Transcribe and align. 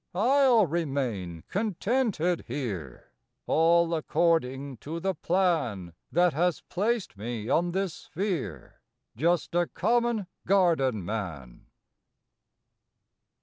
I 0.15 0.47
ll 0.47 0.65
remain 0.65 1.43
contented 1.47 2.45
here, 2.47 3.11
all 3.45 3.93
according 3.93 4.77
to 4.77 4.99
the 4.99 5.13
plan 5.13 5.93
That 6.11 6.33
has 6.33 6.61
placed 6.61 7.17
me 7.19 7.49
on 7.49 7.69
this 7.71 7.93
sphere 7.93 8.81
just 9.15 9.53
a 9.53 9.67
common 9.67 10.25
garden 10.47 11.05
man. 11.05 11.67